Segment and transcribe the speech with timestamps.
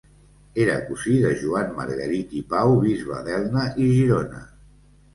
[0.63, 4.47] Era cosí de Joan Margarit i Pau, bisbe d'Elna i Girona.